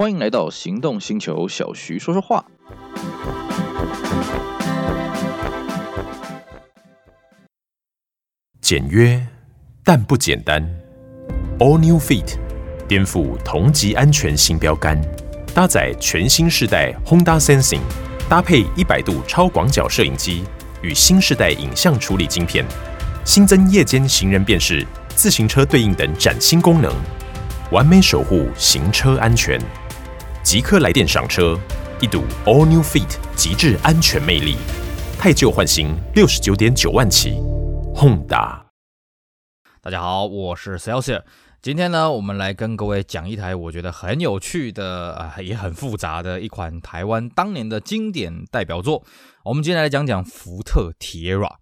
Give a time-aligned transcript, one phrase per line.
[0.00, 2.42] 欢迎来到行动星球，小徐说说话。
[8.62, 9.22] 简约
[9.84, 10.66] 但不简单
[11.58, 12.38] ，All New Fit
[12.88, 14.98] 颠覆同级安全新标杆，
[15.52, 17.82] 搭载全新世代 Honda Sensing，
[18.26, 20.44] 搭配一百度超广角摄影机
[20.80, 22.64] 与新世代影像处理晶片，
[23.26, 24.82] 新增夜间行人辨识、
[25.14, 26.90] 自行车对应等崭新功能，
[27.70, 29.60] 完美守护行车安全。
[30.50, 31.56] 即刻来电赏车，
[32.00, 34.56] 一睹 All New Fit 极致安全魅力，
[35.16, 37.34] 汰旧换新，六十九点九万起
[37.94, 38.62] ，Honda。
[39.80, 41.22] 大家好，我是 Celsius。
[41.62, 49.04] 今天呢，我们来跟各位讲一台我觉得很有趣的啊，也很复杂的一款台湾当年的经典代表作。
[49.44, 51.58] 我们今天来讲讲福特 Tiara。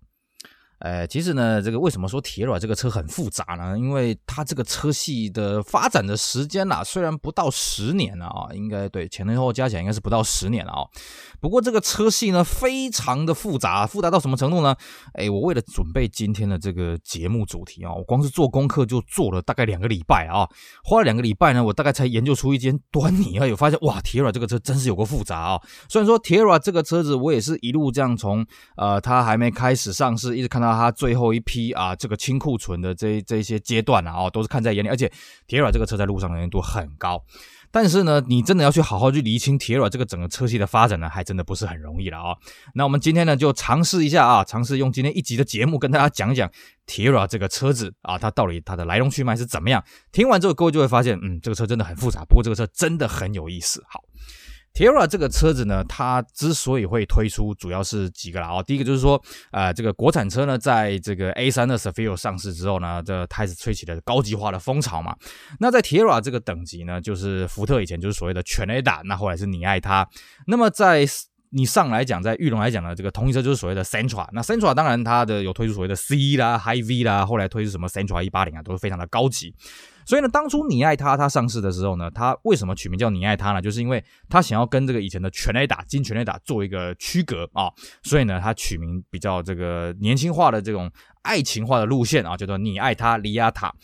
[0.80, 3.76] 呃，其实呢，这个为什么说铁软这个车很复杂呢？
[3.76, 10.86] 因为它这个车系的发展的时间呐，虽然不到十年了啊，应该对前前后后加起来应该是不到十年了啊。
[11.40, 14.76] 不过这个车系呢，非常的复杂，复杂到什么程度呢？
[15.14, 20.46] 哎，我为了准备今天的这个节目主题啊，我光是做功课就做了大概两个礼拜啊，
[20.84, 25.60] 花了两个礼拜呢，我大概才研究出一些端倪啊，有发现哇铁软这个车真是有个复杂啊。
[25.88, 30.67] 虽然说铁软这个车子，我也是一路这样从呃，它还没开始上市，一直看到。
[30.74, 35.10] 它最后一批啊，这个清库存的这这些阶段啊，哦，都是看在眼里，而且
[35.46, 37.22] tira 这个车在路上能见度很高。
[37.70, 42.38] 但是呢，你真的要去好好去厘清 tira 这个整个车系的发展呢，还真的不是很容易了啊、哦。
[42.74, 46.50] 那我们今天呢，就尝试一下啊，尝试用今天一集的节目跟大家讲讲
[46.86, 49.84] tira 这个车子啊，它到底它的来龙去脉是怎么样。
[50.12, 53.84] 听完之后，各位就会发现，嗯，这个车真的很复杂，不过这个车真的很有意思。
[53.86, 54.02] 好。
[54.78, 58.62] Terra 这个车子呢，它之所以会推出，主要是几个啦哦。
[58.64, 59.20] 第一个就是说，
[59.50, 65.16] 呃，这个国产车呢，在这个 A 三的 Cefiro 上市之后呢，这开始吹起了高级化的风潮嘛。
[65.58, 70.08] 那在 Terra 这个等级呢，就是福特以前就是所谓的全 A 打，那后来是你爱它。
[70.46, 71.04] 那么在
[71.50, 74.26] 你上来讲，在裕隆来讲呢，这个同一车就是所谓的 Centra。
[74.32, 79.54] 那 Centra 当然它的有推出所谓的 C 啦、High V 啦，后来推出什么 Centra 一八零啊，都是非常的高级。
[80.04, 83.60] 所以呢，当初你爱它它上市的时候呢，它为什么取名叫你爱它呢？
[83.60, 87.70] 就是因为它想要跟这个以前的全垒打、金全垒打做一个区隔啊，
[88.02, 90.90] 所以呢，它取名比较这个年轻化的这种。
[91.28, 93.74] 爱情化的路线啊，叫做你爱他，尼亚塔。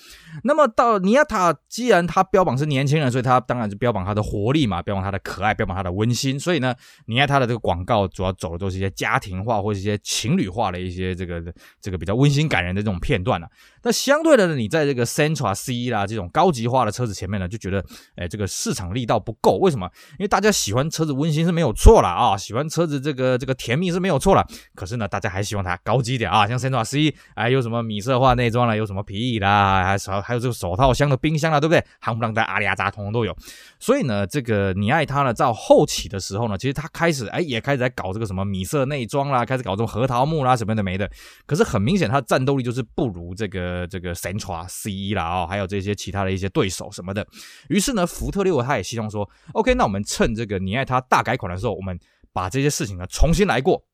[0.44, 6.41] 那么到尼亚塔，既然他标榜是年轻人，所以他当然是标榜他的活力嘛，标榜他的可爱，标榜他的温馨。
[6.41, 6.75] 所以呢，
[7.06, 11.43] 你爱他的这个广告主要走的都是一些家庭化或者一些情侣化的一些这个
[11.82, 13.50] 这个比较温馨感人的这种片段了、啊。
[13.84, 17.84] 那相对的呢，你在这个 Sentra C 啦这种高级化的车子前面呢，就觉得
[18.16, 19.58] 哎，这个市场力道不够。
[19.58, 19.88] 为什么？
[20.18, 24.44] 因为大家喜欢车子温馨是没有错啦啊，喜欢车子这个这个甜蜜是没有错啦。
[24.74, 31.84] 可是呢，大家还希望它高级一点啊，像 Sentra C，哎有什么米色化内装啦，有什么皮椅啦，还还还有这个手套箱的冰箱啦，对不对？
[32.02, 33.36] 夯不啷当阿里阿扎通通都有。
[33.78, 41.10] 所以呢，这个你爱它呢，到后期的时候呢，其实它开始哎也开始在搞这个什么米色内装啦，开始搞这种核桃木啦什么的没的。
[41.46, 47.26] 可是很明显，它的战斗力就是不如这个呃这个 Sentra C 啦哦，还有这些其他的一些对手什么的。
[47.68, 51.98] 于是呢，福特六他也希望说，OK，那我们趁这个你爱它大改款的时候，我们
[52.32, 53.84] 把这些事情呢重新来过。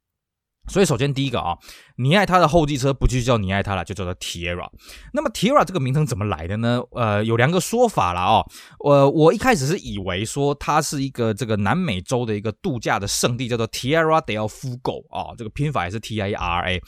[0.69, 1.57] 所以，首先第一个啊，
[1.97, 4.69] 你爱它的后继车不就叫你爱它了，就叫做 Tiara。
[5.15, 6.83] 那么 Tiara 这个名称怎么来的呢？
[6.93, 8.45] 呃，有两个说法了啊。
[8.85, 16.83] 呃，我一开始是以为说它是一个这个南美洲的一个度假的圣地，叫做 Tierra del Fuego 啊，这个拼法也是 T I R A。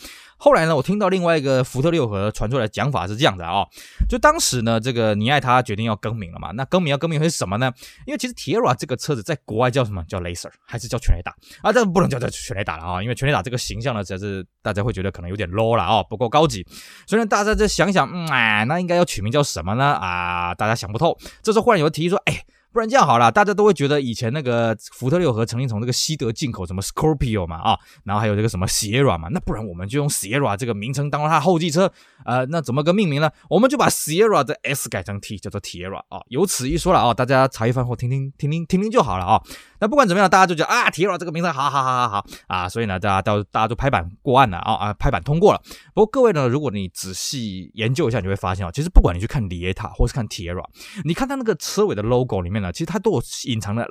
[0.44, 3.64] 后来呢，我听到另外一个福特六和传出来的讲法是这样的啊、
[4.08, 6.50] 就当时呢，这个你爱他决定要更名了嘛？
[6.50, 7.70] 那更名要更名会是什么呢？
[8.06, 10.02] 因为其实 Tiara 这个车子在国外叫什么？
[10.08, 11.32] 叫 Laser 还是叫全雷打
[11.62, 11.72] 啊？
[11.72, 16.66] 这不能叫叫全雷打了啊，因为全雷打这个形象呢，才是大家会觉得可能有点 low 了啊、不够高级。
[17.06, 19.84] 所以呢，大家再想想，嗯，哎，那应该要取名叫什么呢？
[19.84, 21.16] 啊，大家想不透。
[21.40, 22.42] 这时候忽然有人提议说，哎。
[22.72, 31.92] 不然这样好了，大家都会觉得以前那个福特六和曾经从这个西德进口什么 Scorpio 嘛啊，然后还有这个什么 Sierra 嘛，那不然我们就用 Sierra 这个名称当做它后继车，
[32.24, 33.30] 呃，那怎么个命名呢？
[33.50, 39.42] 我们就把 Sierra 的 S 改成 T，叫做 Tierra 啊，由此一说了啊，大家茶余饭后听听听听听听就好了啊。
[39.82, 45.60] 那不管怎么样，大家就觉得啊，Tiara 这个名字好好好好好啊，所以呢，大家到大家都拍板过案了啊啊，拍板通过了。
[45.92, 50.64] 不过各位呢，如果你仔细研究一下，你会发现啊，其实不管你去看 Lieta 或是看 Tiara，
[51.04, 53.84] 你看它那个车尾的 logo 里面呢，其实它都有隐藏的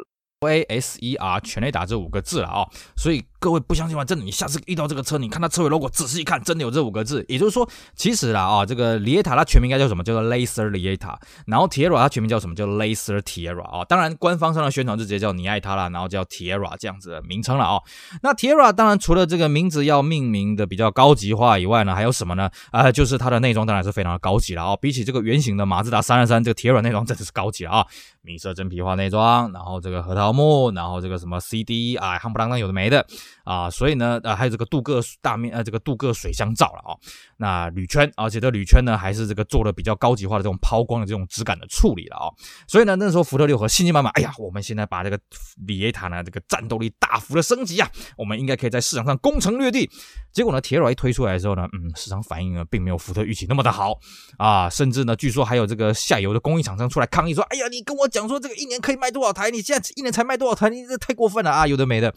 [0.48, 4.04] A S E R 全雷打这五个字了啊、哦，所以各位不相信的话？
[4.04, 7.24] 真的，你下次遇到这个车，你看它车尾 logo，仔细一看，真的有这五个字。
[7.28, 10.04] 也就是说，其实啦啊、哦，这个 Lieta 它全名应该叫什么？
[10.04, 11.16] 叫做 Laser Lieta。
[11.46, 12.56] 然后 Tierra 它全名叫什么？
[12.56, 13.86] 叫 Laser Tierra 啊、哦。
[13.88, 17.84] 当然，官方上的宣传就直接叫你爱它啦，然后叫 Tierra 这样子的名称了啊、哦。
[18.24, 22.50] 那 Tierra 当然除了这个名字要命名的比较高级化以外呢，还有什么呢？
[22.72, 24.80] 啊、就是它的内装当然是非常的高级了啊、哦。
[24.82, 27.88] 比起这个原型的马自达三二三，这个 Tierra 内装真的是高级了啊。
[28.24, 33.06] 米色真皮化内装，然后这个核桃木，然后这个什么 CD 啊，夯不啷当有的没的。
[33.44, 36.98] 啊，所以呢，呃，还有这个镀铬大面，呃，这个镀铬水箱罩了啊。
[37.38, 42.30] 那铝圈，而且这铝圈呢，还是这个做了比较高级化的这种抛光的这种质感的处理了啊。
[42.68, 45.20] 所以呢，那时候福特六和信心满满，哎呀，我们现在把这个
[45.66, 49.90] 里耶塔呢，这个战斗力大幅的升级啊，我们应该可以在市场上攻城略地。
[50.32, 53.98] 结果呢铁软一推出来的时候呢，嗯，市场反应呢，并没有福特预期那么的好
[54.38, 62.14] 啊，甚至呢，据说还有这个下游的工艺厂商出来抗议说，哎呀，你跟我讲说这个一年可以卖多少台，你现在一年才卖多少台，你这太过分了啊，有的没的。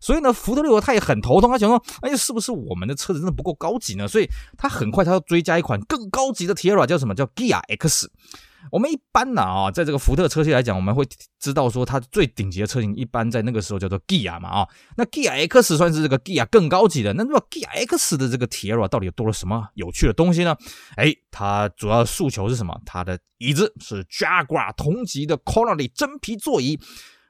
[0.00, 4.06] 所以呢，福特六和他也很头痛，他想说，哎，是不是我们的车子真的不够高级呢？
[4.06, 7.14] 所以他很快他要追加一款更高级的 Tierra，叫什么？
[7.14, 8.10] 叫 Gia X。
[8.72, 11.06] 我们一般呢啊，在这个福特车系来讲，我们会
[11.38, 14.68] 知道说它最顶级的车型一般在那个时候叫做 Gia 嘛啊。
[14.96, 17.14] 那 Gia X 算是这个 Gia 更高级的。
[17.14, 20.56] 那那么 Gia X 的这个 Tierra 到底有多了什么有趣的东西呢？
[20.96, 22.78] 哎，它主要诉求是什么？
[22.84, 26.80] 它的椅子是 Jaguar 同级的 Colorley 真皮座椅。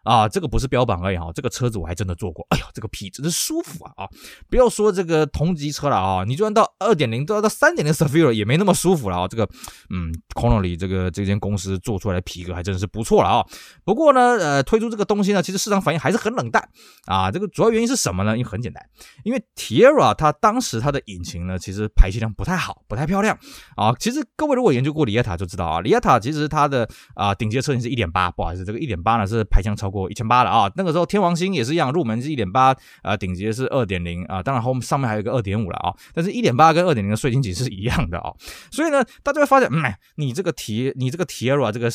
[0.05, 4.09] 啊，这个不是标榜而已哈，这个车子我还真的坐过，哎呦，这个皮真是舒服啊啊！
[4.49, 9.29] 不要说这个同级车了啊，你就算到二点零，都要到三点零 Zafira 也没那么舒服了啊。
[9.29, 9.49] 这个，
[9.91, 13.47] 嗯，Connelly 这个这间公司做出来的皮革还真是不错了啊。
[13.85, 16.67] 不过呢，呃，推出这个东西呢，其实市场反应还是很冷淡
[17.07, 17.31] 啊。
[17.31, 18.37] 这个主要原因是什么呢？
[18.37, 18.83] 因为很简单，
[19.25, 23.37] 因为 Tierra 它当时它的引擎呢，其实排气量不太好，不太漂亮
[23.77, 23.95] 啊。
[23.99, 30.11] 其实各位如果研究过里耶塔就知道啊里耶塔其实它的啊顶级的车型是一点八，不好意思，这个一点八呢是排气量超超过。
[30.11, 38.31] 一千八了啊，那个时候天王星也是一样，入门是一点八，啊，顶级的是二点零啊，当然后面上面还有一个二点五了啊，但是一点八跟二点零的税金其实是一样的啊，
[38.71, 39.83] 所以呢，大家会发现，嗯，
[40.17, 41.91] 你这个提，你这个 tiera 这个。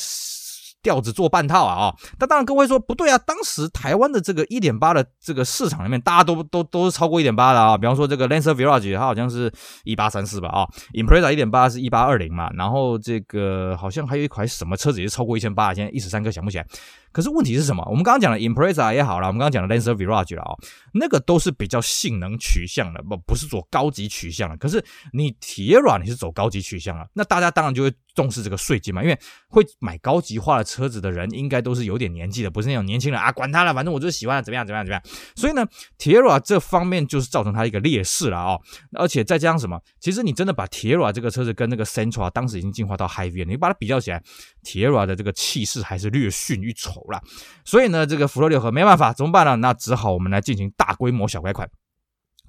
[0.84, 1.96] 调子做半套啊啊！
[2.20, 7.78] 但当然各位说不对啊，当时台湾的这个一点八的这个市场里面，大家都都都是超过一点八的啊。
[7.78, 9.50] 比方说这个 Lancer Virage 它好像是
[9.86, 16.68] 一八三四吧啊，Impreza 一点八是一八二零嘛，然后这个好像还有一款什么车子也是超过一千八，现在一时三刻想不起来。
[17.14, 17.82] 可是问题是什么？
[17.88, 20.52] 我们刚刚讲的 Impreza 也好了，我们刚刚讲的 Lancer Virage 了啊，
[20.94, 24.58] 那个都是比较性能取向的，不不是走高级取向的。
[24.58, 24.84] 可是
[25.14, 29.18] 你 Tierra 你是走高级取向了，那大家当然就会重视这个税金嘛，因为
[29.48, 35.04] 会买高级化的车子的人应该都是有点年纪的，不是那种年轻人啊，管他了，反正我就是喜欢怎么样怎么样怎么样。
[35.36, 35.66] 所以呢
[36.00, 38.58] ，Tierra 这方面就是造成它一个劣势了啊，
[38.98, 39.80] 而且再加上什么？
[40.00, 44.22] 其实你真的把 Tierra 这个车子跟那个 Centra 当时已经进化到 Hy-V 了，你把它比较起来
[44.64, 47.22] ，Tierra 的这个气势还是略逊于丑了。
[47.66, 49.56] 所以呢，这个福特六合没办法，怎么办呢？
[49.56, 51.70] 那只好我们来进行大规模小改款。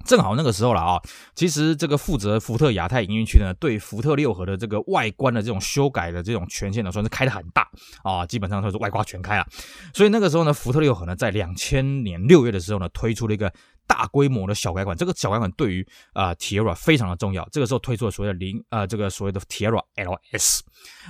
[0.05, 1.01] 正好那个时候了啊，
[1.35, 7.67] 其实这个负责福特亚太营运区呢，对福特六合的这个外观的这种修改的这种权限呢，算是开的很大
[8.03, 9.47] 啊，基本上算是外挂全开了。
[9.93, 13.51] 所以那个时候呢，福特六合呢，在两千年六月的时候呢，推出了一个。
[13.87, 17.47] 大规模的小改款，这个小改款对于啊、Tierra 非常的重要。
[17.51, 20.61] 这个时候推出了所谓的零呃这个所谓的 Tierra LS。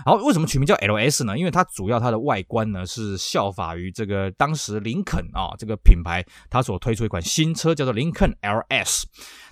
[0.06, 1.38] 好，为什么取名叫 LS 呢？
[1.38, 9.04] 因为它主要它的外观呢是效法于这个当时林肯啊这个品牌，它所推出一款新车叫做林肯 LS。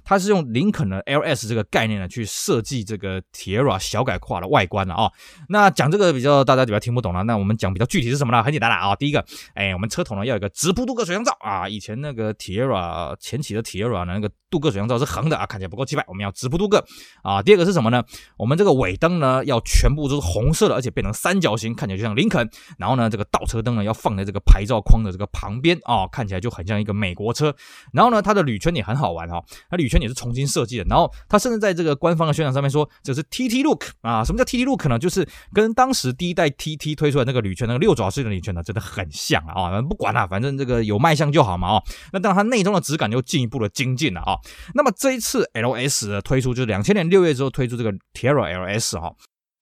[0.03, 5.11] 它是用林肯的 LS 这个概念呢，去设计这个 Tierra 小改化的外观了啊。
[5.49, 8.43] 那讲这个比较大家比较听不懂了，那我们讲比较具体是什么呢？
[8.43, 8.95] 很简单了啊。
[8.95, 9.23] 第一个，
[9.53, 11.67] 哎，我们车头呢要有一个直瀑镀铬水箱罩啊。
[11.67, 16.83] 以前那个 Tierra 前期的 Tierra 呢，那个镀铬水箱罩是横的啊，看起来不够气派，我们要直瀑镀铬
[17.21, 17.41] 啊。
[17.41, 18.03] 第二个是什么呢？
[18.37, 22.49] 我们这个尾灯呢要全部都是红色的，而且变成三角形，看起来就像林肯。
[22.77, 27.55] 然后呢，这个倒车灯呢要放在这个牌照框的这个旁边啊，看起来就很像一个美国车。
[27.91, 34.97] 然后呢，它的铝圈也很好玩哈，它铝圈也是重新设计的，然后他甚至在这个官方的宣传上面说这是 TT Look 啊，什么叫 TT Look 呢？
[34.97, 39.81] 就是跟当时第一代 TT 推出来那个铝圈，那个六爪式的铝圈呢，真的很像啊！
[39.83, 41.83] 不管了，反正这个有卖相就好嘛啊！
[42.11, 44.35] 那当然它内中的质感就进一步的精进了啊！
[44.73, 49.13] 那么这一次 LS 的推出，就是两千年六月之后推出这个 Tierra LS 哈。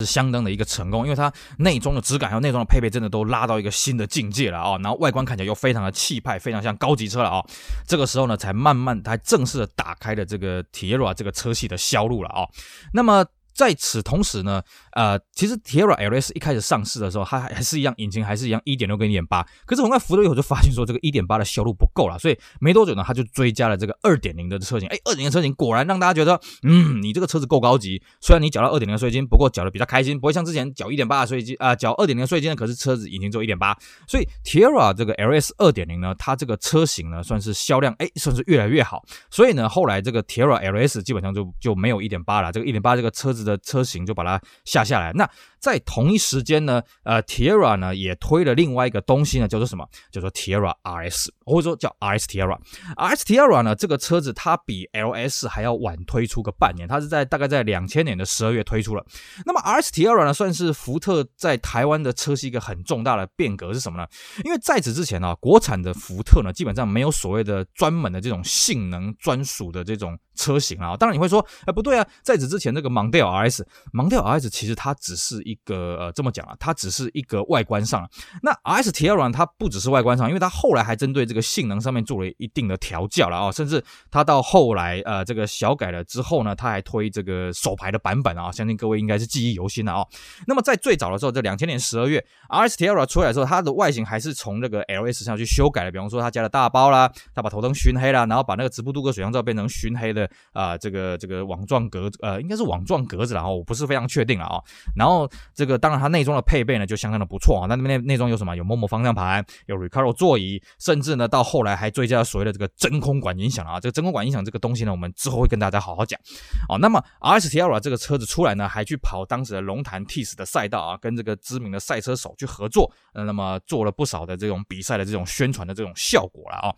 [0.03, 4.77] 是相当的一个成功，因为它内装的质感还有内装的配备真的都拉到一个新的境界了啊！
[4.79, 7.45] 然后外观看起来又非常的气派，非常像高级车了啊！
[7.87, 12.47] 这个时候呢，才慢慢才正式的打开了这个 Tierra 这个车系的销路了啊！
[12.93, 14.61] 那么在此同时呢，
[14.93, 19.45] 呃，其实 Tiara LS 一开始上市的时候，它还是一样，引擎还是一样一点六跟一点八。
[19.65, 24.87] 可是很快福特以后就发现说，这个一点八的销路不够了，所以没多久呢，他就追加了这个二点零的车型。
[24.89, 28.01] 哎，二点零的车型果然让大家觉得，嗯，你这个车子够高级。
[28.21, 33.77] 虽然你缴了二点零的税金，不过缴的比较开心，不会像之前缴一点八的税金啊，缴二点零的税金呢，可是车子引擎只有一点八。
[34.07, 39.03] 所以 Tiara 这个 LS 二点零呢，它这个车型呢，算是销量哎，算是越来越好。
[39.29, 45.11] 所以呢，后来这个 Tiara LS 基本上就就没有一点八了，这个一点八这个车子的车型就把它下下来。
[45.13, 45.29] 那
[45.59, 49.87] 在同一时间呢，呃，Tiara 呢也推了另外一个东西呢，叫做什么？
[50.11, 52.57] 叫做 Tiara RS，或者说叫 RS Tiara。
[52.95, 59.05] RS Tiara 呢，这个车子它比 LS 还要晚推出个半年，它是在大概在两千年的十二月推出了。
[59.45, 64.07] 那么 RS Tiara 呢，算是福特在台湾的车系一个很重大的变革是什么呢？
[64.43, 70.17] 因为在此之前呢，国产的福特呢，基本上没有所谓的专门的这种性能专属的这种。
[70.35, 78.09] 车型啊，当然你会说，哎，不对啊，在此之前这个 Mondeo RS，Mondeo RS 其实它只是一个呃，这么讲啊，它只是一个外观上。
[78.41, 90.05] 那 RS Tiara 它不只是外观上，因为它后来还针对这个性能上面做了一定的调教了啊，甚至它到后来呃这个小改了之后呢，它还推这个手排的版本啊，相信各位应该是记忆犹新的啊。
[90.47, 100.20] 那么在最早的时候，在两千年十二月，RS TLR 出来的时候，它的外形还是从那个 LS 上去修改的，比方说它加了大包啦，它把头灯熏黑啦，然后把那个直瀑镀铬水箱罩变成熏黑的。
[100.53, 104.61] 啊，这个这个网状格，呃，应该是网状格子，然后我不是非常确定了啊。
[104.95, 107.65] 然后这个当然它内装的配备呢就相当的不错啊。
[107.67, 108.55] 那内内装有什么？
[108.55, 113.79] 有 Momo 方向盘，有 Recaro 座椅，甚至呢到后来还追加了所谓的这个真空管音响啊。
[113.79, 116.19] 这个真空管音响这个东西呢，我们之后会跟大家好好讲。
[116.67, 126.73] 哦，那么 RS Tiara 这个车子出来呢，还去跑当时的龙潭 TIS 的赛道啊，跟这个知名的赛车手去合作，那么做了不少的这种比赛的这种宣传的这种效果了啊。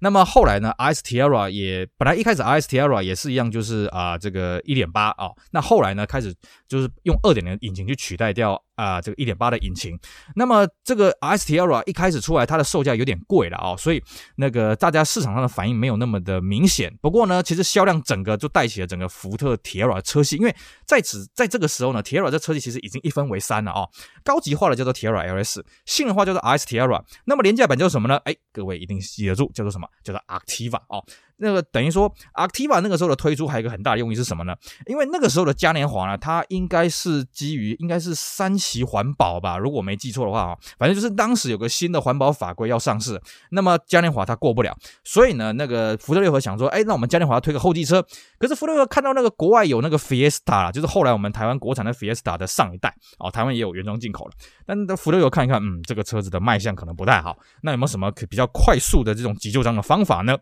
[0.00, 3.28] 那么后来呢，RS Tiara 也本来一开始 RS t e r a 也是。
[3.28, 6.34] 一样就是啊，这个一点八啊，那后来呢，开始
[6.66, 8.64] 就是用二点零引擎去取代掉。
[8.78, 9.98] 啊，这个一点八的引擎，
[10.36, 14.00] 那么这个 STIARA 一开始出来，它的售价有点贵了啊，所以
[14.36, 16.96] 那个大家市场上的反应没有那么的明显。
[17.02, 20.54] 不过呢，其实销量整个就带起了整个福特 Tiara 车系，因为
[20.86, 23.88] 在此在这个时候呢，Tiara 这车系其实已经一分为三了啊，
[24.22, 28.16] 高级化的叫做 Tiara LS，性能化叫做 STIRA 那么廉价版叫什么呢？
[28.18, 29.88] 哎，各位一定记得住，叫做什么？
[30.04, 31.02] 叫做 Activa 啊。
[31.40, 34.54] 那个等于说 Activa 那个时候的推出还有一个很大的用意是什么呢？
[34.86, 38.56] 因为那个时候的嘉年华呢，它应该是基于应该是三。
[38.68, 43.18] 其环保吧，如果我没记错的话啊，反正就是当时有个新的环保法规要上市，
[43.50, 48.04] 那么嘉年华它过不了，所以呢，那个福特六合想说，哎，那我们嘉年华推个后继车，
[48.38, 54.32] 可是福特六合看到那个国外有那个 Fiesta，就是后来我们台湾国产的 Fiesta 的上一代哦，台湾也有原装进口了，
[54.66, 60.36] 但福特六合看一看，嗯，这个车子的卖相可能不太好，那有没有什么可比较快速的这种急救章的方法呢？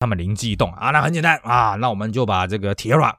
[0.00, 3.12] 他们灵机一动啊，那很简单啊，那我们就把这个铁软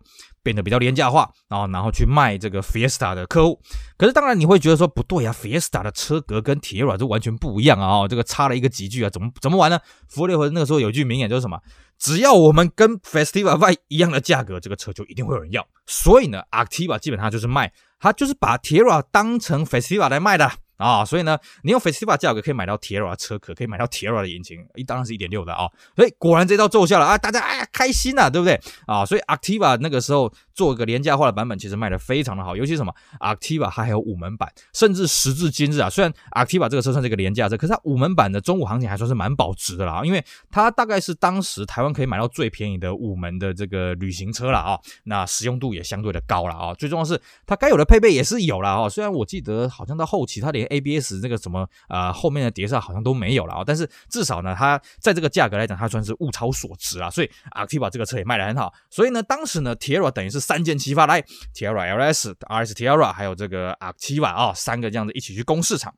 [0.43, 3.59] 变得比较廉价化，啊然后去卖这个 Fiesta 的客户。
[3.97, 9.79] 可是当然你会觉得说不对呀，Fiesta 的车格跟 Tiara 就完全不一样啊，这个差了一个级距啊，怎么怎么玩呢？
[10.07, 11.59] 福特六合那个时候有句名言就是什么？
[11.97, 15.67] 只要我们跟 Festiva Y 一样的价格，这个车就一定会有人要。
[15.85, 20.49] 所以呢，Activa 基本上就是卖，它就是把 Tiara 当成 Festiva 来卖的。
[20.79, 29.05] 啊、所以呢，你用 Festiva 价格可以买到 Tiara 车壳，可以买到 Tiara 的引擎，一当然是一点六的啊、所以果然这招奏效了啊，大家哎呀开心呐、对不对啊？
[29.05, 57.09] 所以 Activa 那个时候做一个廉价化的版本，其实卖的非常的好，尤其什么 Activa 它还有五门版，甚至时至今日啊，虽然 Activa 这个车算是一个廉价车，可是它五门版的中午行情还算是蛮保值的啦，因为它大概是当时台湾可以买到最便宜的五门的这个旅行车了啊，那实用度也相对的高了啊，最重要的是它该有的配备也是有了啊，虽然我记得好像到后期它连 ABS 那个什么呃后面的碟刹好像都没有了啊，但是至少呢，它在这个价格来讲，它算是物超所值啊。
[57.09, 58.73] 所以 Activa 这个车也卖得很好。
[58.89, 61.21] 所以呢，当时呢，Tiara 等于是三箭齐发，来
[61.53, 65.93] Tiara LS、RS Tiara 还有这个 Activa 啊，三个这样子一起去攻市场。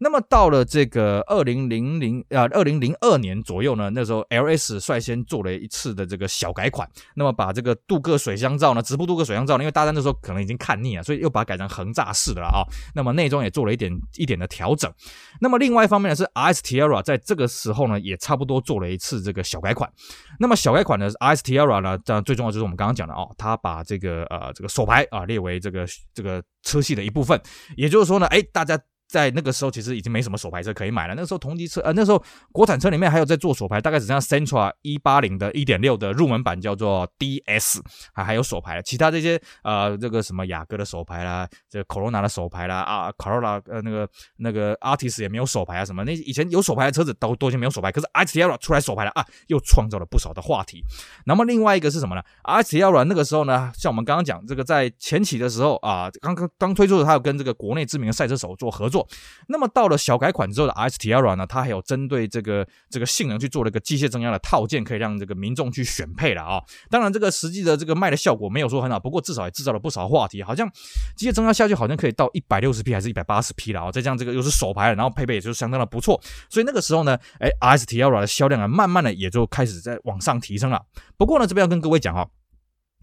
[0.00, 12.64] 那么到了这个二零零零啊二零零二年左右呢，那时候 LS 率先做了一次的这个小改款，那么把这个镀铬水箱罩呢，直瀑镀铬水箱罩呢，因为大家那时候可能已经看腻了，所以又把它改成横栅式的了啊。
[12.94, 14.92] 那么内装也做了一点一点的调整。
[15.40, 19.90] 那么另外一方面呢，是 RS Tiara 在这个时候呢，也差不多做了一次这个小改款。
[20.38, 27.40] 那么小改款的 RS Tiara 呢，这样最重要就是我们刚刚讲的哦，它把这个呃这个手牌啊列为这个这个车系的一部分，
[27.76, 28.78] 也就是说呢，哎大家。
[29.12, 31.14] 在那个时候其实已经没什么手排车可以买了。
[31.14, 37.80] 那时候同级车呃，那时候国产车里面还有在做手排，大概只剩下 Central 一八零的一点六的入门版叫做 DS
[38.14, 50.82] 还还有手排，其他这些呃这个什么雅阁的手排啦，这个 Corona 的手排啦啊 Corolla 呃那个那个 Artis 也没有手排啊什么，那以前有手排的车子都都已经没有手排，可是 RX Tiara 出来手排了啊，又创造了不少的话题。
[51.26, 59.01] 那么另外一个是什么呢？RX Tiara 那个时候呢，像我们刚刚讲这个在前期的时候啊，刚刚刚推出的，它有跟这个国内知名的赛车手做合作。
[59.48, 66.62] 那么到了小改款之后的 RX Tiara 呢，它还有针对这个这个性能去做了一个机械增压的套件，可以让这个民众去选配了啊。
[66.90, 70.42] 当然，这个实际的这个卖的效果没有说很好，不过至少也制造了不少话题。
[70.42, 70.70] 好像
[71.16, 73.90] 机械增压下去好像可以到一百六十匹还是一百八十匹了啊。
[73.90, 76.20] 再加上这个又是手排，然后配备也就是相当的不错。
[76.48, 80.82] 所以那个时候呢，哎，RX Tiara 的销量啊，慢慢的也就开始在往上提升了。
[81.16, 82.28] 不过呢，这边要跟各位讲哈。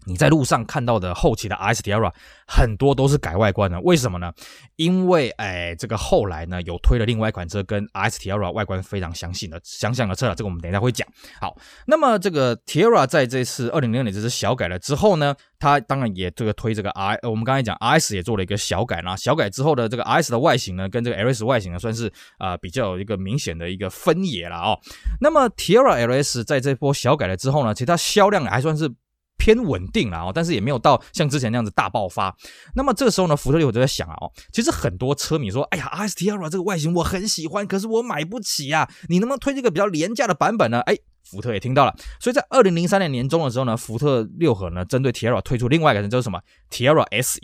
[0.06, 2.12] 你在路上看到的后期的 RX Tiara
[2.46, 4.32] 很多都是改外观的，为什么呢？
[4.76, 11.06] 因为哎，这个后来呢有推了另外一款车跟 RX Tiara 外观非常相似的相像的车了，这个我们等一下会讲。
[11.40, 22.06] 好，那么这个 Tiara 在这次二零零六年这次小改了之后呢，它当然也这个推这个 R，我们刚才讲 RS 也做了一个小改啦，小改之后的这个 RS 的外形呢，跟这个 LS 外形呢算是
[22.38, 24.78] 啊、呃、比较有一个明显的一个分野了哦。
[25.20, 28.90] 那么 Tiara LS 在这波小改了之后呢，其实它销量还算是。
[29.40, 32.36] 偏稳定了哦，但是也没有到像之前那样子大爆发。
[32.76, 40.80] 那么这个时候呢，福特利我就在想啊，哦，其实很多车迷说，哎呀，RSTerra 这个外形我很喜欢，可是我买不起啊，你能不能推这个比较廉价的版本呢？
[40.82, 40.98] 哎。
[41.22, 47.40] 福特也听到了，所以在二零零三年年中的时候呢，福特六合呢针对 Tiara 推出另外一个人，叫做什么 Tiara SE。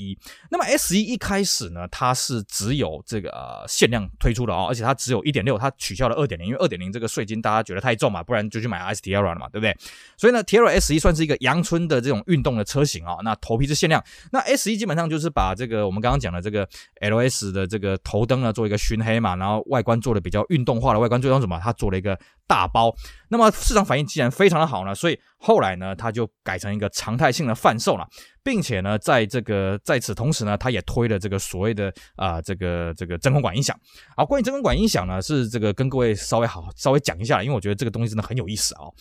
[0.50, 9.76] 那么 S 一一开始呢，它是只有这个呃限量推出的哦，而且它只有一点六，它取消了二点零，因为二点零这个税金大家觉得太重嘛，不然就去买 RX Tiara 了嘛，对不对？
[10.16, 13.18] 所以呢，Tiara SE 算是一个阳春的这种运动的车型啊、哦。
[13.22, 14.02] 那头皮是限量，
[14.32, 16.68] 那 S 一基本上就是把这个我们刚刚讲的这个
[17.00, 21.60] LS 的这个头灯呢做一个熏黑嘛，然后外观做的比较运动化的外观，最终什么？
[21.62, 22.94] 它做了一个大包。
[23.28, 28.06] 那么市场反应既然非常的好呢，所以后来呢，它就改成一个常态性的贩售了，
[28.44, 33.76] 并且呢，在这个在此同时呢，它也推了这个所谓的啊、这个这个真空管音响。
[34.16, 38.94] 好，关于真空管音响呢，是这个跟各位稍微好稍微讲一下，因为我觉得这个东西真的很有意思啊、哦。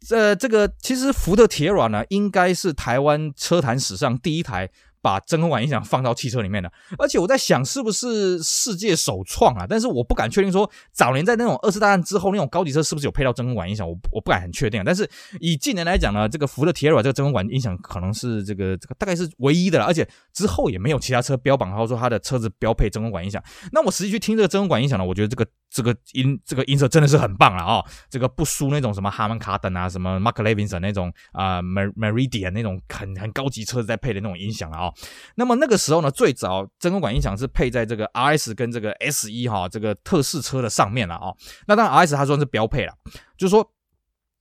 [0.00, 4.68] 这这个其实福特铁软呢，应该是台湾车坛史上第一台。
[5.08, 9.64] 把真空管音响放到汽车里面的，而且我在想是不是世界首创啊？
[9.66, 14.82] 但是我不敢确定说早年在那种二次大战之后那种高级车是不是有配到真空管音响，我我不敢很确定。
[14.84, 15.08] 但是
[15.40, 23.42] 以近年来讲呢，这个福特 Tiara 这个真空管音响可能是这个这个大概是唯一的了，而且之后也没有其他车标榜，然后说它的车子标配真空管音响。
[23.72, 25.46] 那我实际去听这个真空管音响呢，我觉得这个。
[25.70, 27.84] 这个音这个音色真的是很棒了啊、哦！
[28.08, 34.94] 这个不输那种什么哈曼卡顿啊，什么 Mark Levinson 那种啊 Mer Meridian 那种很很高级车子在配的那种音响了啊、哦。
[35.36, 41.36] 那么那个时候呢，最早真空管音响是配在这个 RS 跟这个 SE 哈这个特试车的上面了啊、哦。
[41.66, 42.92] 那当然 RS 它算是标配了，
[43.36, 43.70] 就是说。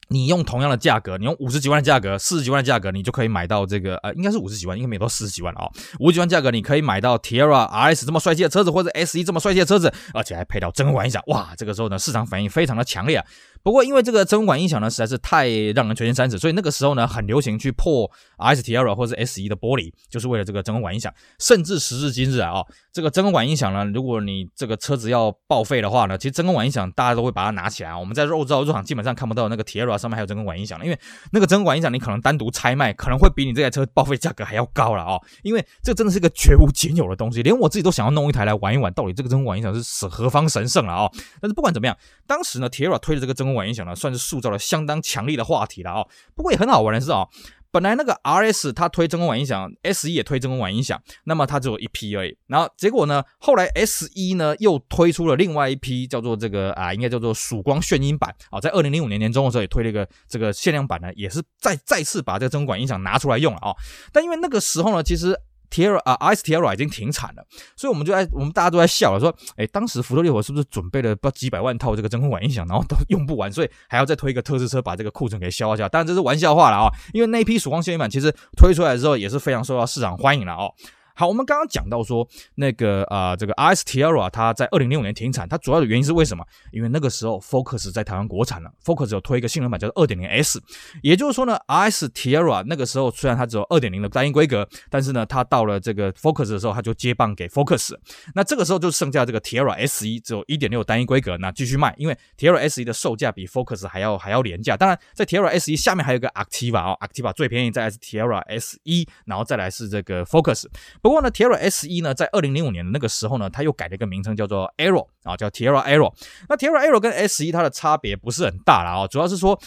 [0.09, 5.67] 你用同样的价格，你用五十几万的价格，四十几万的价格，你就可以买到这个呃，应该是五十几万，应该没有到四十几万啊、
[5.99, 13.25] 五十几万价格，你可以买到 Tiara RS 这么帅气的车子，或者 SE 这么帅气的车子，而且还配到真空管音响，哇，这个时候呢，市场反应非常的强烈啊。
[13.63, 21.13] 不过因为这个真空管音响呢，实在是太让人垂涎三尺，所以那个时候呢，很流行去破 S T I R A 或者 SE 的玻璃，就是为了这个真空管音响。
[21.39, 27.99] 甚至时至今日啊，这个真空管音响呢，如果你这个车子要报废的话呢，其实真空管音响大家都会把它拿起来啊。
[27.99, 30.85] 我们在肉造肉厂基本上看不到那个 T I R A 上面还有真空管音响了。
[30.85, 30.99] 因为
[31.31, 35.21] 那个真空管音响，你可能单独拆卖，可能会比你这台车报废价格还要高了哦。
[35.43, 41.11] 因为这真的是一个绝无仅有的东西，连我自己都想要弄一台来玩一玩，到底这个真空管音响是何方神圣了哦。
[41.41, 46.07] 但是不管怎么样，当时呢 T I R A 推的这个真空管音响呢，算是塑造了相当强力的话题了哦。
[46.35, 47.27] 不过也很好玩的是哦。
[47.69, 52.35] 本来那个 RS 它推真空管音响，SE 也推真空管音响，那么它只有一批而已。
[52.47, 63.75] 然后结果呢，后来 SE 呢又推出了另外一批，叫做这个啊，应该叫做曙光炫音版啊，在二零零五年年中的时候也推了一个这个限量版呢，也是再再次把这个真空管音响拿出来用了啊。
[64.13, 65.37] 但因为那个时候呢，其实。
[65.69, 75.87] Tiara 啊，Ice Tiara 已经停产了，所以我们就在我们大家都在笑了，说，哎，当时福特烈火是不是准备了不知道几百万套这个真空管音响，然后都 用不完，所以还要再推一个特制车把这个库存给消化掉？
[75.89, 80.73] 当然这是玩笑话了啊，因为那一批曙光限量版其实推出来之后也是非常受到市场欢迎了哦。
[81.19, 86.45] 好，我们刚刚讲到说，那个啊、呃，这个 RSTIARA 它在二零零五年停产，它主要的原因是为什么？
[86.71, 90.61] 因为那个时候 Focus 在台湾国产了，Focus 有推一个性能版叫做二点零 S，
[91.01, 97.97] 也就是说呢，RSTIARA 那个时候虽然它只有二点零的单一规格，但是呢，它到了这个 Focus 的时候，它就接棒给 Focus，
[98.35, 104.77] 那这个时候就剩下这个 TIARA S 一只有一点六单一规格，那继续卖，因为 TIARA S 一的售价比 Focus 还要还要廉价。
[104.77, 110.65] 当然，在 TIARA S 一下面还有一个 Activa 哦，Activa 最便宜，再来是 Tiara SE，然后再来是这个 Focus。
[111.07, 116.13] 不过呢，Tiara S 一呢，在二零零五年的那个时候呢，它又改了一个名称，叫做 Aero 啊，叫 Tiara Aero。
[116.49, 119.57] 那 Tiara Aero 跟 S 一它的差别不是很大了啊，主要是说。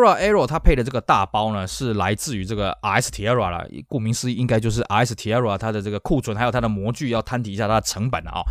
[0.00, 8.42] Tiara Aero 它配的这个大包呢，是来自于这个 RS Tiara 啦，顾名思义，应该就是 RS Tiara 它的这个库存还有它的模具要摊提一下它的成本啊。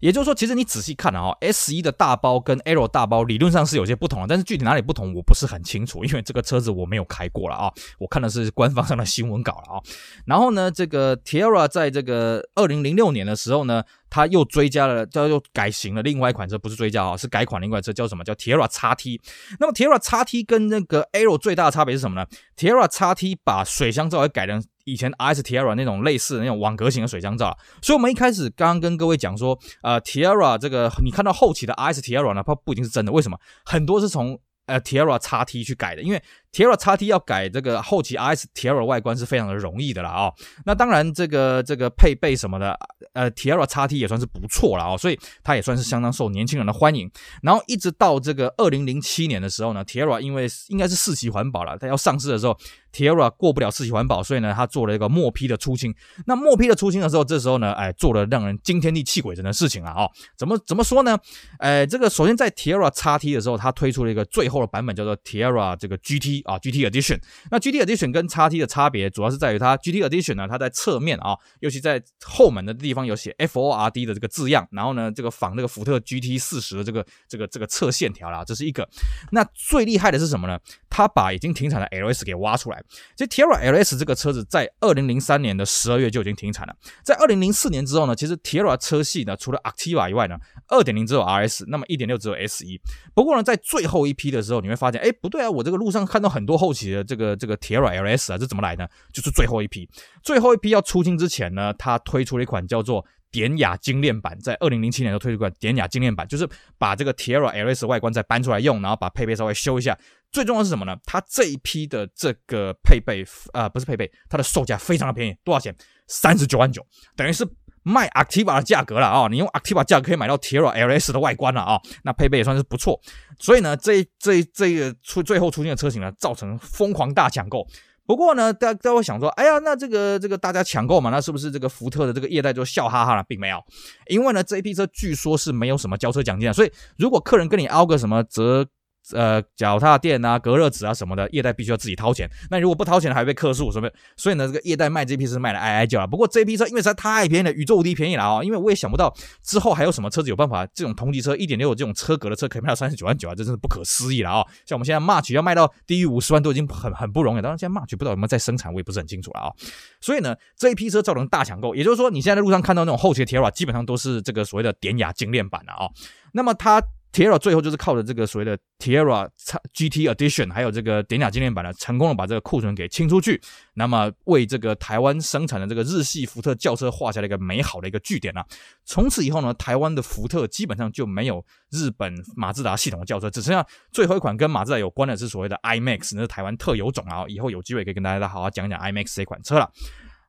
[0.00, 9.82] 也就是说，其实你仔细看啊，S 一的大包跟 Aero 大包理论上是有些不同的，但是具体哪里不同我不是很清楚，因为这个车子我没有开过了啊，我看的是官方上的新闻稿了啊。
[10.26, 13.84] 然后呢，这个 Tiara 在这个二零零六年的时候呢。
[14.14, 18.22] 它又追加了，叫又改型了另外一款车，不是追加啊，是改款另外一款车，叫什么？
[18.22, 19.20] 叫 Tiara XT。
[19.58, 22.24] 那么 Tiara XT 跟那个 Arrow 最大的差别是什么呢
[22.56, 27.58] ？Tiara XT 把水箱罩也改成以前 RS Tiara 那种类似的那种网格型的水箱罩。
[27.82, 33.36] 所以我们一开始刚刚跟各位讲说，呃，Tiara 这个你看到后期的 RS Tiara 呢，它不一定是真的，为什么？
[33.64, 36.22] 很多是从呃 Tiara XT 去改的，因为
[36.54, 40.34] Tiara XT 要改这个后期 RS Tiara 外观是非常的容易的啦啊、哦。
[40.64, 42.78] 那当然这个这个配备什么的。
[43.12, 47.08] 呃，Tiara XT 也算是不错了啊，所以它也算是相当受年轻人的欢迎。
[47.42, 52.58] 然后一直到这个二零零七年的时候呢，Tiara 因为应该是四期环保了，它要上市的时候
[52.92, 55.94] ，Tiara 过不了四期环保，所以呢，它做了一个末批的出清。
[56.26, 59.92] 那末批的出清的时候，这时候呢，哎，做了让人惊天地泣鬼神的事情啊！
[59.94, 61.16] 哦，怎么怎么说呢？
[61.58, 67.20] 哎，这个首先在 Tiara XT 的时候，它推出了一个最后的版本，叫做 Tiara 这个 GT 啊，GT Edition。
[67.50, 73.04] 那 GT Edition 跟 XT 的差别，主要是在于它 GT Edition 呢，它在侧面啊，尤其在后门的地方。
[73.04, 78.88] 有写 F O R D 的这个字样，然后呢，这个仿那个福特 G T 四十的这个这个这个侧线条啦，这是一个。
[79.30, 80.58] 那最厉害的是什么呢？
[80.88, 82.82] 他把已经停产的 L S 给挖出来。
[83.14, 86.74] 其实 Tiara L S 这个车子在二零零三年的十二月就已经停产了。
[87.02, 92.80] 在二零零四年之后呢，其实 Tiara 车系呢，除了 Activa 以外呢，二点零只有 R S，那么一点六只有 S 一。
[93.12, 98.86] 不过呢，在最后一批的时候，你会发现，哎，不对啊，我这个路上看到很多后期的这个这个 tira L S 啊，这怎么来呢？
[99.12, 99.88] 就是最后一批，
[100.22, 109.96] 最后一批要出清之前呢，他推出了一款叫做典雅精炼版在二零零七年都推出过典雅精炼版，就是把这个 Tiara LS 外观再搬出来用，然后把配备稍微修一下。
[110.32, 110.96] 最重要的是什么呢？
[111.04, 115.74] 它这一批的这个配备，呃，不是配备，它的售价非常的便宜，多少钱？
[116.08, 116.84] 三十九万九，
[117.16, 117.46] 等于是
[117.84, 119.28] 卖 Activa 的价格了啊！
[119.30, 121.80] 你用 Activa 价格可以买到 Tiara LS 的外观了啊！
[122.02, 122.98] 那配备也算是不错。
[123.38, 127.66] 所以呢，这这这个出最后出现的车型呢，造成疯狂大抢购。
[128.06, 133.24] 不过呢，大家都会想说，哎呀，那这个这个大家抢购嘛，那是不是这个福特的这个业代就笑哈哈了？
[133.28, 133.62] 并没有，
[134.08, 138.66] 因为呢，这一批车据说是没有什么交车奖金的，所以如果客人跟你凹个什么折。
[139.12, 142.26] 呃，脚踏垫啊，隔热纸啊什么的，业代必须要自己掏钱。
[142.50, 143.90] 那如果不掏钱，还被客诉，什么？
[144.16, 146.06] 所以呢，这个业代卖这批车卖的哀哀叫啊。
[146.06, 157.42] 不过这批车因为实在太便宜了，宇宙无敌便宜了啊、因为我也想不到之后还有什么车子有办法，这种同级车一点六这种车格的车可以卖到三十九万九啊，这真是不可思议了啊、像我们现在 March 要卖到低于五十万都已经很很不容易。
[157.42, 159.52] 当然现在 March 不知道有没有在生产，我也不是很清楚了啊、
[160.00, 165.90] 所以呢，这一批车造成大抢购，也就是说你现在在路上看到那种后期的 Tiara 基本上都是这个所谓的典雅精炼版了啊、
[166.32, 166.82] 那么它。
[167.14, 169.28] Tiara 最后就是靠着这个所谓的 Tierra
[169.72, 173.40] GT Edition，还有这个典雅纪念版呢，成功的把这个库存给清出去，
[173.74, 178.44] 那么为这个台湾生产的这个日系福特轿车画下了一个美好的一个句点啊！
[178.84, 187.24] 从此以后呢，台湾的福特基本上就没有日本马自达系统的轿车，只剩下最后一款跟马自达有关的是所谓的 iMAX，那是台湾特有种啊！
[187.28, 189.70] 以后有机会可以跟大家好好讲讲 iMAX 这款车了。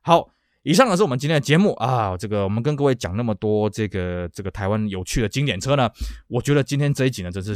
[0.02, 0.35] 好。
[0.66, 1.72] 以上呢是我们今天的节目。
[1.74, 5.88] 啊，这个我们跟各位讲那么多这个这个台湾有趣的经典车呢，
[6.26, 7.54] 我觉得今天这一集呢真是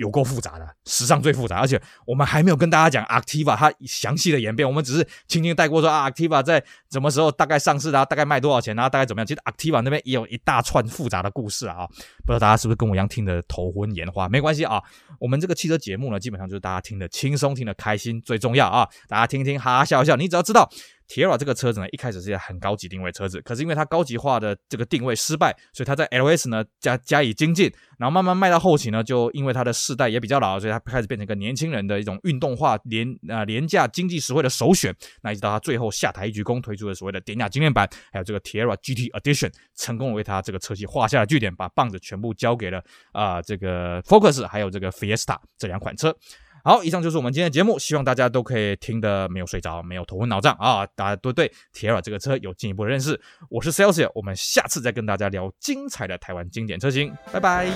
[0.00, 9.26] 有够复杂的，史上最复杂，而且我们还没有跟大家讲 Activa 它详细的演变，我们只是轻轻带过说啊，Activa 在什么时候大概上市啊，大概卖多少钱啊，大概怎么样？
[9.26, 11.86] 其实 Activa 那边也有一大串复杂的故事啊，
[12.24, 14.26] 不知道大家是不是跟我一样听得头昏眼花？
[14.26, 14.82] 没关系啊，
[15.18, 20.70] 我们这个汽车节目呢，基本上就是大家听得轻松，听得开心最重要啊，大家听听哈哈笑笑，你只要知道。
[21.10, 27.68] Tiara 这个车子呢，一开始是一个很高级定位车子，可是因为它高级化的这个定位失败，所以它在 LS 呢加加以精进，
[28.00, 34.90] 然后慢慢卖到后期呢，就因为它的世代也比较老，所以它开始变成一个年轻人的一种运动化廉啊廉价经济实惠的首选。
[35.20, 42.82] 那一直到它最后下台一鞠躬，推出了所谓的典雅经典版，还有这个 Tiara GT Edition，成功为它这个车系画下了句点，把棒子全部交给了
[43.12, 46.16] 啊、这个 Focus 还有这个 Fiesta 这两款车。
[46.62, 50.86] 好，以上就是我们今天的节目，希望大家都可以听得没有睡着，没有头昏脑胀啊！
[50.94, 53.20] 大家都对 tira 这个车有进一步的认识。
[53.48, 57.66] 我是 Celsia，我们下次再跟大家聊精彩的台湾经典车型，拜拜。